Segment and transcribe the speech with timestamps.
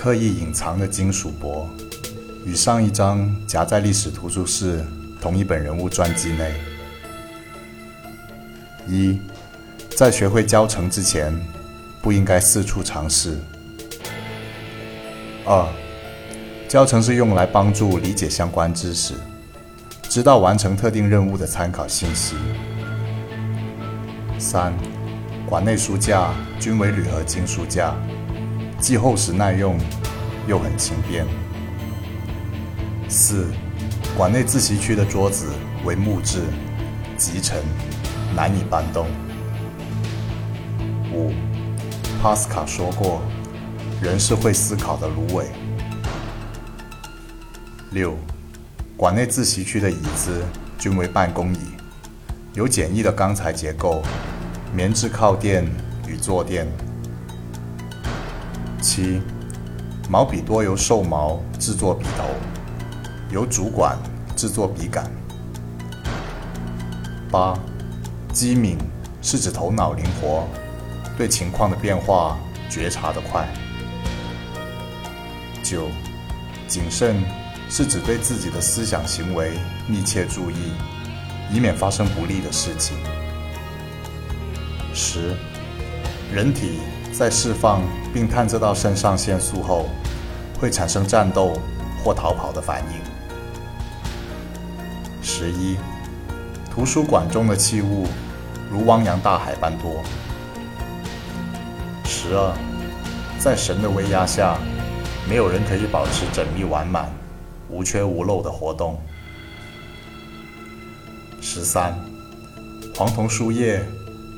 [0.00, 1.68] 刻意隐藏的金属箔，
[2.46, 4.84] 与上一张夹在历史图书室
[5.20, 6.54] 同一本人物传记内。
[8.86, 9.18] 一，
[9.96, 11.36] 在学会教程之前，
[12.00, 13.38] 不应该四处尝试。
[15.44, 15.66] 二，
[16.68, 19.14] 教程是用来帮助理解相关知识，
[20.08, 22.36] 知道完成特定任务的参考信息。
[24.38, 24.72] 三，
[25.44, 27.96] 馆内书架均为铝合金书架。
[28.80, 29.76] 既厚实耐用，
[30.46, 31.26] 又很轻便。
[33.08, 33.46] 四，
[34.16, 35.48] 馆内自习区的桌子
[35.84, 36.42] 为木质，
[37.16, 37.60] 极沉，
[38.36, 39.08] 难以搬动。
[41.12, 41.32] 五，
[42.22, 43.20] 帕斯卡说过，
[44.00, 45.46] 人是会思考的芦苇。
[47.90, 48.16] 六，
[48.96, 50.44] 馆内自习区的椅子
[50.78, 51.58] 均为办公椅，
[52.54, 54.02] 有简易的钢材结构，
[54.72, 55.66] 棉质靠垫
[56.06, 56.66] 与坐垫。
[58.80, 59.20] 七，
[60.08, 62.24] 毛笔多由兽毛制作笔头，
[63.30, 63.98] 由主管
[64.36, 65.10] 制作笔杆。
[67.30, 67.58] 八，
[68.32, 68.78] 机敏
[69.20, 70.46] 是指头脑灵活，
[71.16, 72.38] 对情况的变化
[72.70, 73.48] 觉察得快。
[75.62, 75.88] 九，
[76.68, 77.22] 谨慎
[77.68, 79.52] 是指对自己的思想行为
[79.88, 80.54] 密切注意，
[81.52, 82.96] 以免发生不利的事情。
[84.94, 85.34] 十，
[86.32, 86.78] 人体。
[87.18, 87.82] 在释放
[88.14, 89.86] 并探测到肾上腺素后，
[90.60, 91.58] 会产生战斗
[92.04, 93.00] 或逃跑的反应。
[95.20, 95.76] 十一，
[96.70, 98.06] 图书馆中的器物
[98.70, 100.00] 如汪洋大海般多。
[102.04, 102.56] 十二，
[103.40, 104.56] 在神的威压下，
[105.28, 107.12] 没有人可以保持缜密完满、
[107.68, 108.96] 无缺无漏的活动。
[111.40, 111.98] 十三，
[112.94, 113.84] 黄铜书页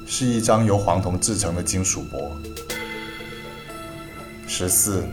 [0.07, 2.33] 是一张由黄铜制成的金属箔。
[4.53, 5.05] 十四，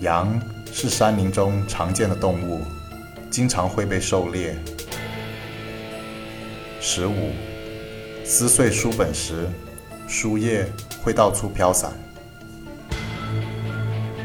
[0.00, 0.40] 羊
[0.72, 2.62] 是山林中常见的动物，
[3.30, 4.56] 经常会被狩猎。
[6.80, 7.32] 十五，
[8.24, 9.46] 撕碎书本时，
[10.08, 10.66] 书页
[11.02, 11.92] 会到处飘散。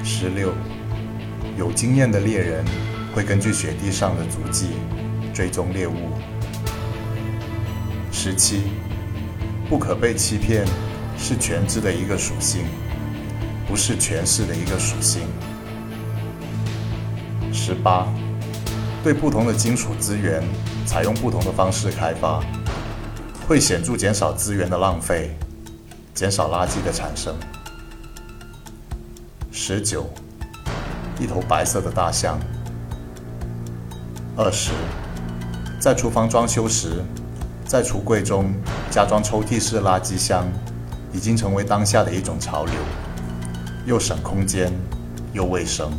[0.02, 0.54] 十六，
[1.58, 2.64] 有经验的猎人
[3.14, 4.68] 会根据雪地上的足迹
[5.34, 5.94] 追踪猎物。
[8.14, 8.62] 十七，
[9.68, 10.66] 不可被欺骗
[11.18, 12.64] 是全知的一个属性。
[13.68, 15.24] 不是权势的一个属性。
[17.52, 18.08] 十八，
[19.04, 20.42] 对不同的金属资源
[20.86, 22.42] 采用不同的方式开发，
[23.48, 25.38] 会显著减少资源的浪费，
[26.14, 27.36] 减少垃圾的产生。
[29.52, 30.10] 十九，
[31.20, 32.40] 一头白色的大象。
[34.38, 34.72] 二十，
[35.80, 37.04] 在厨房装修时，
[37.66, 38.54] 在橱柜中
[38.90, 40.46] 加装抽屉式垃圾箱，
[41.12, 42.74] 已经成为当下的一种潮流。
[43.88, 44.70] 又省空间，
[45.32, 45.90] 又卫生。